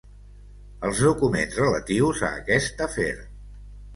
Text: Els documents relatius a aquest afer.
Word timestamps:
Els 0.87 1.01
documents 1.07 1.59
relatius 1.61 2.23
a 2.29 2.31
aquest 2.39 2.83
afer. 2.89 3.09